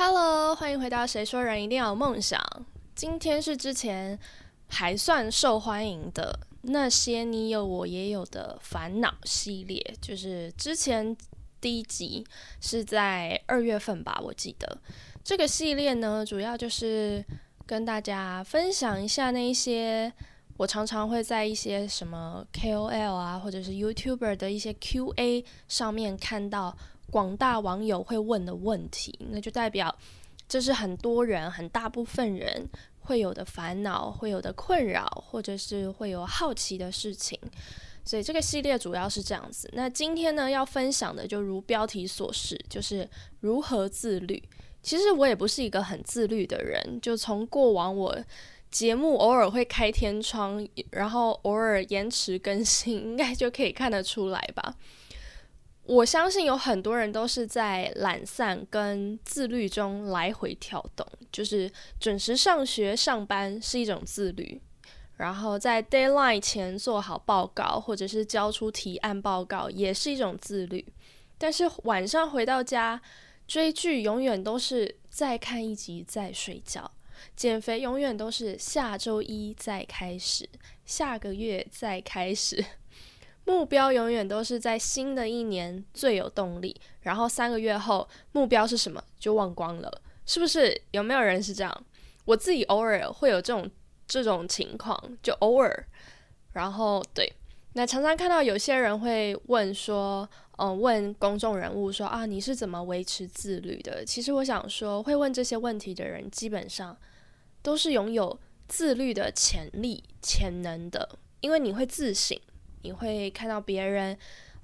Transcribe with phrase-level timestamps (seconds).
[0.00, 2.40] Hello，欢迎回到《谁说人一定要有梦想》。
[2.94, 4.16] 今天是之前
[4.68, 11.16] 还算受欢迎的那些你有我也有的烦恼系列，就是之前
[11.60, 12.24] 第一集
[12.60, 14.78] 是在二月份吧，我记得
[15.24, 17.24] 这个系列呢，主要就是
[17.66, 20.12] 跟大家分享一下那一些
[20.58, 26.78] 我常常会在一些什么 KOL 啊，或者是 YouTuber 的一些 QA 上面看到。
[27.10, 29.94] 广大网友会问的问题，那就代表
[30.48, 32.68] 这是很多人、很大部分人
[33.00, 37.38] 会有的烦恼、会有的困扰，或者是会有好奇的事情。
[38.04, 39.68] 所以这个系列主要是这样子。
[39.74, 43.08] 那今天呢，要分享的就如标题所示，就是
[43.40, 44.42] 如何自律。
[44.82, 48.16] 其实我也不是一个很自律的人，就从过往我
[48.70, 54.74] 节目偶尔会开天窗，然后偶尔延迟更新，应该就可以看得出来吧。
[55.88, 64.60] 我相信有很多人都是在懒散跟自律中来回跳动，就是准时上学上班是一种自律，
[65.16, 70.84] 然后在 deadline 前做好报告或者是交出提案报告也是一种自律，
[71.38, 73.00] 但是晚上回到家
[73.46, 76.90] 追剧永远都是再看一集再睡觉，
[77.34, 80.46] 减肥永远都是下周一再开始，
[80.84, 82.62] 下个月再开始。
[83.48, 90.78] 目标永远都是在新的一年最有动力，然后三个月后目标是什么就忘光了，是不是？
[90.90, 91.84] 有没有人是这样？
[92.26, 93.68] 我自己偶尔会有这种
[94.06, 95.86] 这种情况，就偶尔。
[96.52, 97.32] 然后对，
[97.72, 104.04] 那常常看到有些人会问说，嗯，问公众人物说啊，你是怎么维持自律的？
[104.04, 106.94] 其实我想说，会问这些问题的人，基本上
[107.62, 111.08] 都是拥有自律的潜力、潜能的，
[111.40, 112.38] 因为你会自省。
[112.82, 114.16] 你会看到别人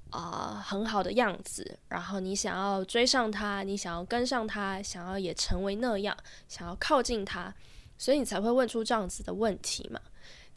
[0.09, 6.15] 啊很好的样子，然后你想要追上他，你想要跟上他，想要也成为那样，
[6.47, 7.53] 想要靠近他，
[7.97, 9.99] 所以你才会问出这样子的问题嘛。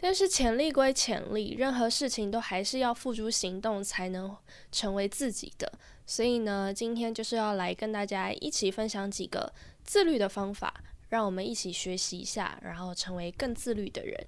[0.01, 4.37] 但是潜力归潜力，任何事情都还是要付诸行动才能
[4.71, 5.73] 成为自己的。
[6.07, 9.53] 所以呢，今天就是要来跟大家一起分享几个
[9.83, 10.73] 自律的方法，
[11.09, 14.25] 让我们一起学习一下，然后成为更自律的人。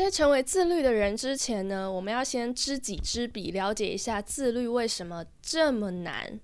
[0.00, 6.40] 在成为自律的人之前呢，我们要先知己知彼，了解一下自律为什么这么难。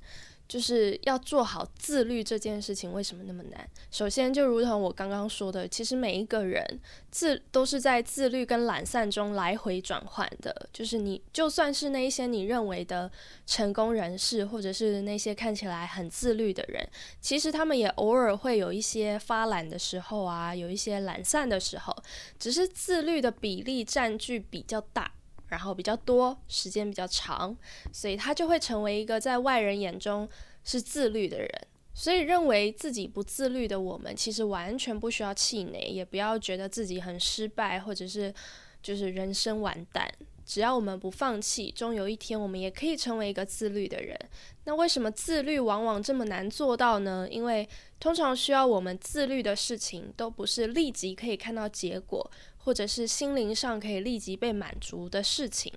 [0.48, 3.68] 就是要做好自律这件事情，为什么那么难？
[3.90, 6.80] 首先，就如同我刚刚说的，其实每一个人
[7.10, 10.68] 自都是在自律跟懒散中来回转换的。
[10.72, 13.10] 就是你就算是那一些你认为的
[13.46, 16.88] 成功人士，或者是那些看起来很自律的人，
[17.20, 21.96] 其实他们也偶尔会有一些发懒的时候啊，有一些懒散的时候，
[22.38, 25.10] 只是自律的比例占据比较大。
[25.48, 27.56] 然后比较多时间比较长，
[27.92, 30.28] 所以他就会成为一个在外人眼中
[30.64, 31.50] 是自律的人。
[31.94, 38.34] 所以认为自己不自律的我们，其实完全不需要气馁，也不要觉得自己很失败，或者是
[38.82, 40.06] 就是人生完蛋。
[40.46, 44.18] 只要我们不放弃，终有一天我们也可以成为一个自律的人。
[44.64, 47.28] 那为什么自律往往这么难做到呢？
[47.30, 47.68] 因为
[48.00, 52.30] 通常需要我们自律的事情，都不是立即可以看到结果。
[52.58, 55.72] 或者是心灵上可以立即被满足的事情，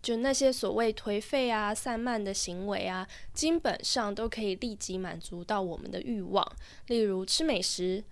[0.00, 3.04] 就那些所谓颓废啊、散漫的行为啊，
[3.34, 6.46] 基本上都可以立即满足到我们的欲望，
[6.86, 8.04] 例如吃美食、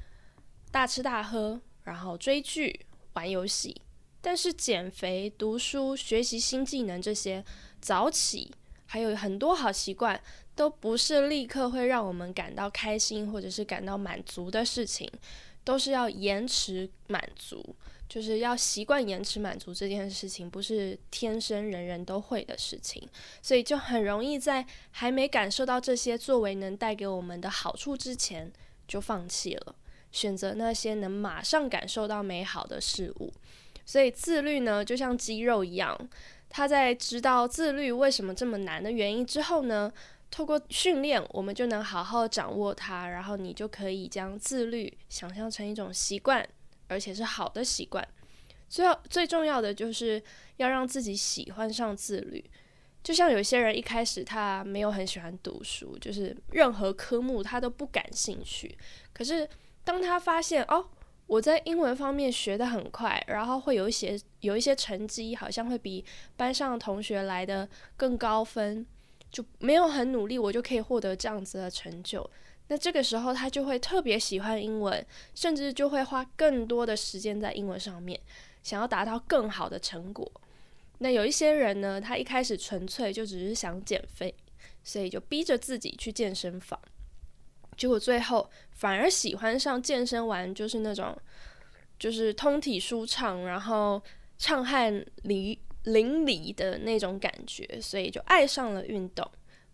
[0.73, 3.81] 大吃大喝，然后追剧、玩游戏。
[4.27, 7.45] 但是减肥、读书、学习新技能这些
[7.81, 8.51] 早起，
[8.87, 10.21] 还有很多好习惯，
[10.57, 15.09] 都不是立刻会让我们感到开心或者是感到满足的事情，
[15.63, 17.77] 都是要延迟满足。
[18.09, 23.09] 就是要习惯延迟满足这件事情，不是天生人人都会的事情，
[23.41, 28.53] 所以就很容易在还没感受到这些作为能带给我们的好处之前
[28.89, 29.77] 就放弃了，
[30.11, 33.33] 选择那些能马上感受到美好的事物。
[33.87, 35.99] 所以自律呢，就像肌肉一样，
[36.51, 39.91] 他在知道自律为什么这么难的原因之后呢，
[40.31, 46.47] 透过训练，我们就能好好掌握它，然后你就可以将自律想象成一种习惯。
[46.89, 48.07] 而且是好的习惯，
[48.69, 50.23] 最要最重要的就是
[50.59, 52.49] 要让自己喜欢上自律。
[53.03, 58.79] 就像有些人一开始他没有很喜欢读书，就是任何科目他都不感兴趣。
[59.13, 59.49] 可是
[59.83, 60.89] 当他发现哦，
[61.27, 66.05] 我在英文方面学得很快，然后会有一些有一些成绩，好像会比
[66.37, 68.87] 班上同学来的更高分，
[69.31, 72.29] 就没有很努力，我就可以获得这样子的成就。
[72.69, 78.21] 那这个时候，他就会特别喜欢英文，甚至就会花更多的时间在英文上面，
[78.63, 80.31] 想要达到更好的成果。
[80.99, 84.35] 那有一些人呢，他一开始纯粹就只是想减肥，
[84.83, 86.81] 所以就逼着自己去健身房。
[87.77, 91.17] 结果最后反而喜欢上健身完就是那种
[91.99, 94.03] 就是通体舒畅，然后
[94.39, 99.29] 畅汗淋淋漓的那种感觉，所以就爱上了运动。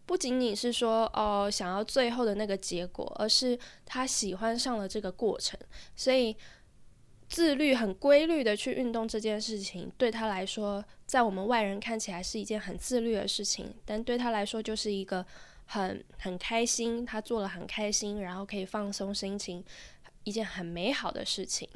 [0.04, 5.58] 不仅仅是说哦想要最后的那个结果，而是他喜欢上了这个过程，
[5.94, 6.36] 所以
[7.28, 15.24] 自律、很规律的去运动这件事情，对他来说，在我们外人看起来是一件很自律的事情，但对他来说就是一个
[15.72, 19.64] 很很开心，他做了很开心，然后可以放松心情，
[20.24, 21.68] 一件很美好的事情。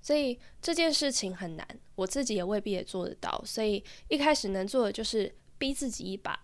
[0.00, 6.38] 所以这件事情很难，我自己也未必也做得到，所以一开始能做的就是逼自己一把。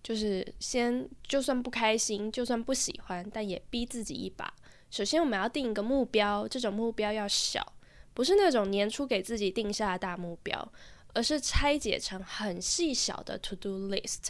[0.00, 4.54] 就是先，就算不开心，就算不喜欢，但也逼自己一把。
[4.90, 7.74] 首先，我们要定一个目标，这种目标要小，
[8.14, 10.72] 不是那种年初给自己定下的大目标，
[11.14, 14.28] 而是拆解成很细小的 to do list。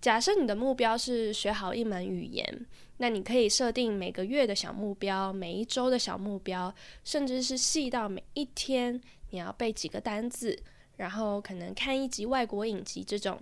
[0.00, 2.66] 假设你的目标是学好一门语言，
[2.98, 6.72] 那你可以设定每个月的小目标，每一周的小目标，
[7.04, 9.00] 甚至是细到每一天
[9.30, 10.62] 你要背几个单字，
[10.96, 13.40] 然后可能看一集外国影集这种。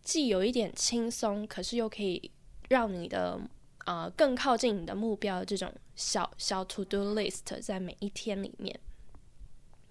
[0.00, 2.30] 既有一点轻松，可是又可以
[2.70, 3.38] 让你的
[3.84, 8.78] 呃更靠近你的目标，这种小小 to do list 在每一天里面。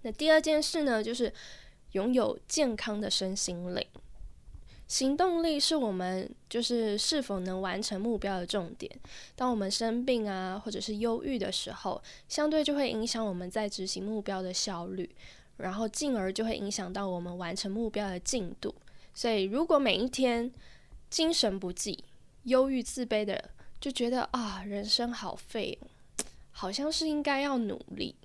[0.02, 1.32] 那第二件事呢，就是
[1.92, 3.86] 拥有健康的身心灵。
[4.88, 8.90] 行动力是我们就是是否能完成目标的重点。
[9.36, 15.14] 当我们生病啊，或者是忧郁的时候，相对就会影响我们在执行目标的效率，
[15.58, 18.74] 然后进而就会影响到我们完成目标的进度。
[19.12, 20.50] 所以，如果每一天
[21.10, 22.02] 精神不济、
[22.44, 25.78] 忧郁、自卑的，就觉得啊，人生好废，
[26.50, 28.16] 好像是应该要努力，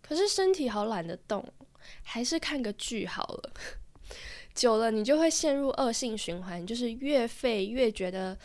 [0.00, 1.44] 可是身体好懒得动，
[2.04, 3.52] 还是看个剧好了。
[4.54, 8.36] 久了，你就会陷入恶性循环，就是越废越觉得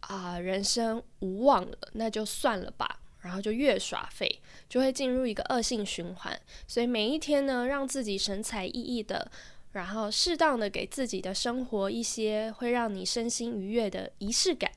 [0.00, 6.40] 啊，人生无望了，那就算了吧，然后就越耍废，就会进入一个恶性循环。
[6.66, 9.30] 所以每一天呢，让自己神采奕奕的。
[9.72, 14.68] 然后适当的给自己的生活一些会让你身心愉悦的仪式感，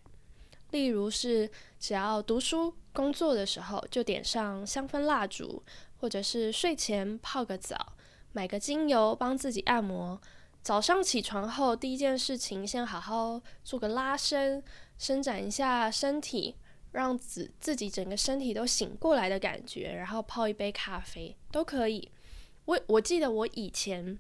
[0.69, 5.63] 例如是只要读书工作的时候就点上香氛蜡烛，
[6.00, 7.94] 或者是睡前泡个澡，
[8.33, 10.21] 买个精油帮自己按摩。
[10.63, 14.63] 早上起床后第一件事情，先好好做个拉伸，
[14.98, 16.56] 伸展一下身体，
[16.94, 22.10] 让自自己整个身体都醒过来的感觉，然后泡一杯咖啡都可以。
[22.65, 24.18] 我我记得我以前。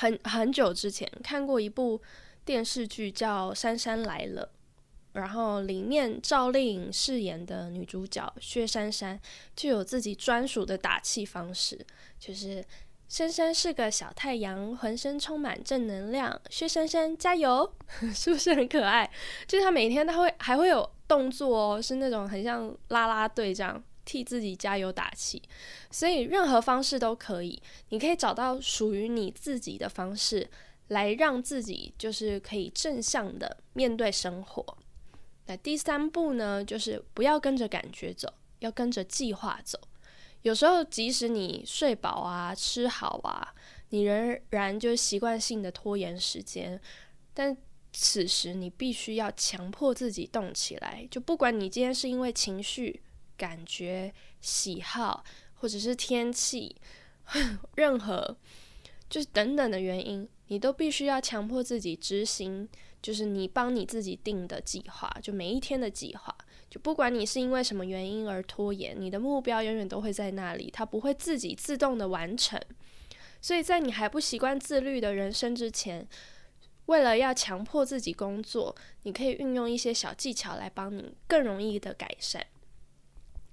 [0.00, 2.00] 很很久之前看过一部
[2.44, 4.48] 电视剧，叫《杉杉来了》，
[5.18, 9.20] 然后里面赵丽颖饰演的女主角薛杉杉
[9.56, 11.84] 就有自己专属的打气方式，
[12.16, 12.64] 就是
[13.08, 17.72] 珊珊是个小太阳，浑身充满正能量，薛杉杉加油，
[18.14, 19.10] 是不是很可爱？
[19.46, 23.82] 就是他每天他会还会有动作哦，是那种很像啦啦队这样。
[24.04, 25.42] 替自己加油打气，
[25.90, 27.62] 所以任何方式都可以。
[27.90, 30.48] 你可以找到属于你自己的方式，
[30.86, 34.78] 来让自己就是可以正向的面对生活。
[35.44, 39.78] 那第三步呢，就是不要跟着感觉走，要跟着计划走。
[40.42, 43.54] 有时候即使你睡饱啊、吃好啊，
[43.90, 46.80] 你仍然就习惯性的拖延时间，
[47.34, 47.56] 但
[47.92, 51.06] 此时你必须要强迫自己动起来。
[51.10, 53.02] 就不管你今天是因为情绪。
[53.38, 55.22] 感觉、喜好，
[55.54, 56.74] 或者是天气，
[57.76, 58.36] 任何
[59.08, 62.68] 就是等等的原因，你都必须要强迫自己执行，
[63.00, 66.36] 就是你帮你自己定的计划，就每一天的计划。
[66.70, 72.60] 就不管你是因为什么原因而拖延，你的目标永远都会在那里，它不会自己自动的完成。
[73.40, 76.06] 所以在你还不习惯自律的人生之前，
[76.86, 82.44] 为了要强迫自己工作，你可以运用一些小技巧来帮你更容易的改善。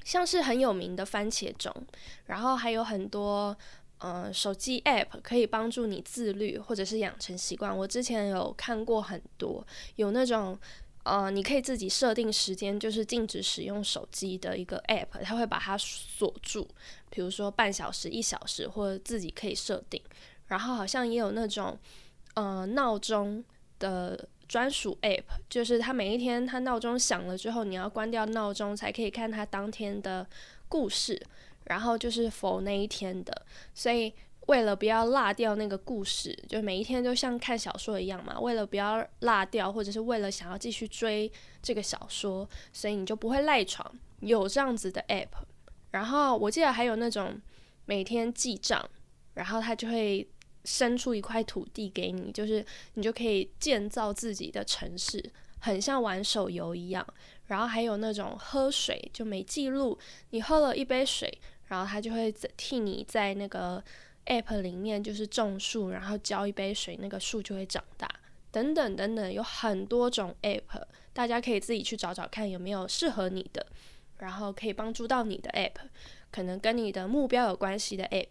[0.03, 1.73] 像是很有名的番茄钟，
[2.25, 3.57] 然后还有很多
[3.99, 7.75] 呃手机 App 可以帮助你自律或者是养成习惯。
[7.75, 10.59] 我之前有看过很多，有那种
[11.05, 16.67] 呃你可以自己设定时间，就是禁止使用手机的一个 App，它会把它锁住，
[17.09, 20.01] 比如说半小时、一小时，或者自己可以设定。
[20.47, 21.79] 然后好像也有那种
[22.33, 23.41] 呃闹钟
[23.79, 24.27] 的。
[24.47, 30.23] 专属 App 就是它每一天它闹钟响了之后，你要关掉闹钟才可以看它当天的
[30.69, 31.19] 故事，
[31.63, 33.41] 然后就是否那一天的。
[33.73, 34.13] 所以
[34.47, 38.39] 为了不要落掉那个故事，就每一天都像看小说一样嘛。
[38.39, 43.89] 为了不要落掉，或者是为了想要继续追这个小说，所以你就不会赖床。
[44.19, 45.27] 有这样子的 App，
[45.91, 47.39] 然后我记得还有那种
[47.85, 48.89] 每天记账，
[49.33, 50.27] 然后它就会。
[50.67, 55.23] 生出一块土地给你，就是你就可以建造自己的城市，
[55.59, 57.05] 很像玩手游一样。
[57.45, 59.95] 然后还有那种喝水就没记录，
[60.31, 61.31] 你喝了一杯水，
[61.67, 63.83] 然后它就会替你在那个
[64.25, 68.09] app 里面就是种树，然后浇一杯水，那个树就会长大，
[68.51, 73.65] 等等等等，有很多种 app，大家可以自己去找找看有没有适合你的，
[74.17, 75.87] 然后可以帮助到你的 app，
[76.31, 78.27] 可能跟你的目标有关系的 app。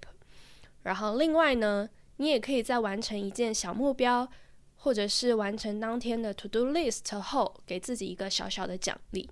[0.83, 4.29] 然后另外呢，你也可以在完成一件小目标。
[4.77, 9.31] 或者是完成当天的 to do list 后，给自己一个小小的奖励。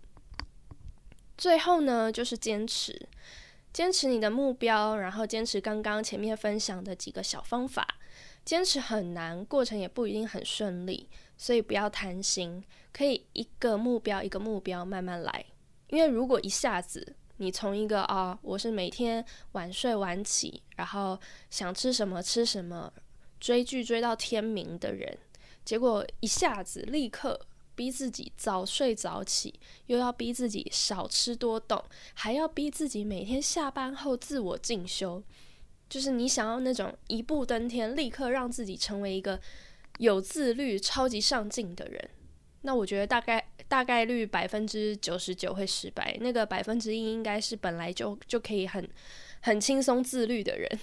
[1.36, 3.06] 最后呢，就是坚持，
[3.72, 7.86] 坚持你的目标，然后坚持刚刚前面分享的几个小方法。
[8.44, 12.62] 坚持很难，过程也不一定很顺利，所以不要贪心，
[12.92, 15.44] 可以一个目标一个目标慢慢来。
[15.88, 21.18] 因为如果一下子你从一个啊，我是每天晚睡晚起，然后
[21.50, 22.92] 想吃什么吃什么，
[23.38, 25.16] 追剧追到天明的人。
[25.64, 27.40] 结果一下子立刻
[27.82, 31.82] 逼自己早睡早起，又要逼自己少吃多动，
[32.14, 35.20] 还要逼自己每天下班后自我进修，
[35.88, 39.40] 就是你想要那种一步登天，立刻让自己成为一个
[39.98, 42.10] 有自律、超级上进的人。
[42.60, 48.88] 那我觉得大概大概率百分之九十九会失败，那个百分之一应该是本来就就可以很
[49.40, 50.78] 很轻松自律的人。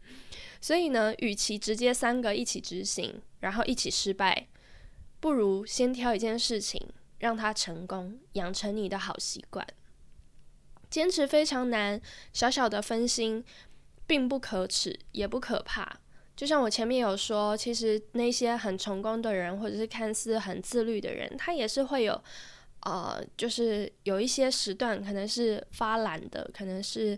[0.60, 4.48] 所以呢，与其直接三个一起执行，然后一起失败，
[5.22, 6.84] 不如先挑一件事情，
[7.20, 9.64] 让它成功，养成你的好习惯。
[10.90, 12.02] 坚持非常难，
[12.32, 13.44] 小小的分心
[14.04, 16.00] 并不可耻，也不可怕。
[16.34, 22.20] 就像我前面有说，其实那些很成功的人，或者是看似很自律的人，他也是会有，
[22.80, 27.16] 呃，就是有一些时段可能是发懒的，可能是。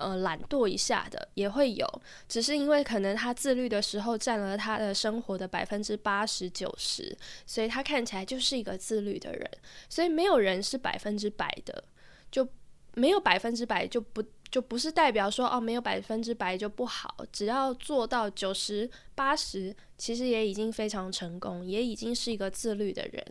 [0.00, 7.16] 呃，懒惰一下的也会有，只是因为可能他自律的时候占了他的生活的百分之八十九十，
[7.46, 9.50] 所以他看起来就是一个自律的人。
[9.88, 11.84] 所以没有人是百分之百的，
[12.30, 12.48] 就
[12.94, 14.24] 没有百分之百就不。
[14.50, 23.22] 就不是代表说哦，没有百分之百就不好，只要做到九十八十，其实也已经非常成功，也已经是一个自律的人。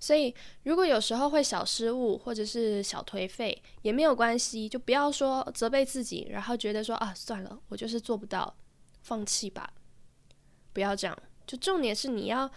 [0.00, 8.56] 所以如果有时候会小失误或者是小颓废，也没有关系，就不要说责备自己，然后觉得说啊算了，我就是做不到，
[9.02, 9.72] 放弃吧。
[10.72, 11.16] 不要这样，
[11.46, 12.50] 就重点是你要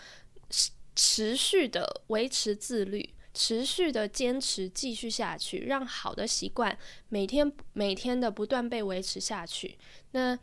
[0.95, 3.13] 持续的维持自律。
[3.31, 6.75] 持续的坚持继续下去，让好的习惯
[7.09, 9.77] 每天每天的不断被维持下去。
[10.11, 10.37] 那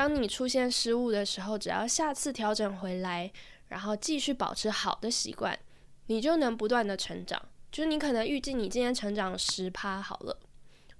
[0.00, 3.30] 当你出现失误的时候，只要下次调整回来，
[3.68, 5.58] 然后继续保持好的习惯，
[6.06, 7.38] 你就能不断的成长。
[7.70, 10.40] 就是你可能预计你今天成长十趴好了，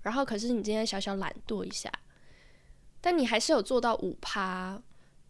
[0.03, 1.91] 然后可是你今天小小懒惰一下，
[3.01, 4.79] 但你还是有做到五趴，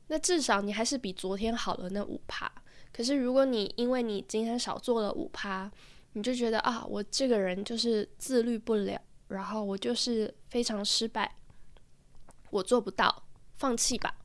[0.08, 2.50] 那至少你还是比昨天好了那五趴。
[2.92, 5.70] 可是如果你因为你今天少做了五趴，
[6.14, 11.36] 你就觉得啊，我这个人就是自律不了，然后我就是非常失败，
[12.50, 13.22] 我做不到，
[13.60, 14.16] 放弃吧。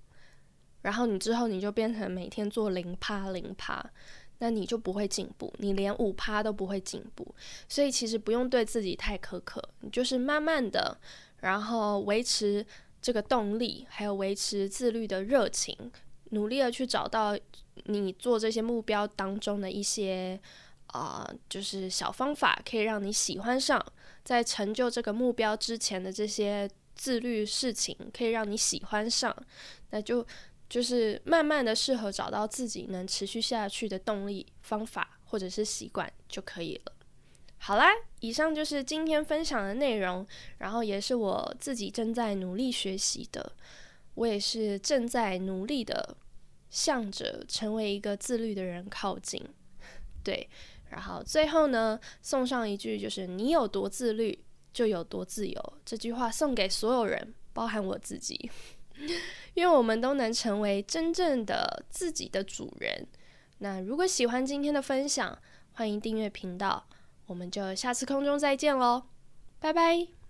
[0.82, 3.86] 然后你之后你就变成每天做零趴零趴，
[4.39, 7.36] 那你就不会进步，你连五趴都不会进步。
[7.68, 10.98] 所以其实不用对自己太苛刻，你就是慢慢的，
[11.42, 12.65] 然后维持
[13.01, 15.77] 这个动力，还有维持自律的热情，
[16.32, 17.38] 努力的去找到
[17.86, 20.39] 你做这些目标当中的一些。
[20.94, 23.84] 啊，就是小方法可以让你喜欢上，
[24.24, 29.36] 在成就这个目标之前的这些自律事情，可以让你喜欢上，
[29.92, 30.25] 那就
[30.68, 36.94] 就是慢慢的适合找到自己能持续下去的动力方法或者是习惯就可以了。
[37.58, 40.25] 好啦，以上就是今天分享的内容，
[40.60, 43.52] 然后也是我自己正在努力学习的，
[44.16, 46.16] 我也是正在努力的
[46.70, 49.42] 向着成为一个自律的人靠近，
[50.24, 50.50] 对。
[50.92, 54.38] 然后最后呢，送上一句，就是“你有多自律，
[54.75, 55.74] 就有多自由”。
[55.86, 58.51] 这句话送给所有人，包含我自己，
[59.55, 63.08] 愿我们都能成为真正的自己的主人。
[63.60, 65.39] 那如果喜欢今天的分享，
[65.72, 66.86] 欢迎订阅频道，
[67.25, 69.03] 我们就下次空中再见喽，
[69.60, 70.25] 拜拜。